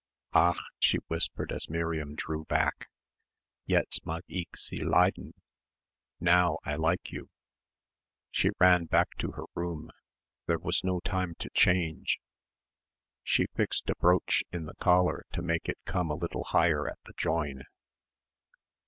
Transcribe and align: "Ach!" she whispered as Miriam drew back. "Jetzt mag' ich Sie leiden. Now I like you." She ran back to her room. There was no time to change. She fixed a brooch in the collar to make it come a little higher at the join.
"Ach!" 0.33 0.57
she 0.79 0.97
whispered 1.09 1.51
as 1.51 1.69
Miriam 1.69 2.15
drew 2.15 2.43
back. 2.45 2.89
"Jetzt 3.69 4.03
mag' 4.03 4.23
ich 4.27 4.57
Sie 4.57 4.83
leiden. 4.83 5.35
Now 6.19 6.57
I 6.63 6.73
like 6.73 7.11
you." 7.11 7.29
She 8.31 8.49
ran 8.59 8.85
back 8.85 9.15
to 9.19 9.33
her 9.33 9.45
room. 9.53 9.91
There 10.47 10.57
was 10.57 10.83
no 10.83 11.01
time 11.01 11.35
to 11.37 11.51
change. 11.53 12.19
She 13.21 13.45
fixed 13.55 13.91
a 13.91 13.95
brooch 13.95 14.43
in 14.51 14.65
the 14.65 14.73
collar 14.77 15.27
to 15.33 15.43
make 15.43 15.69
it 15.69 15.77
come 15.85 16.09
a 16.09 16.15
little 16.15 16.45
higher 16.45 16.87
at 16.89 16.97
the 17.03 17.13
join. 17.15 17.61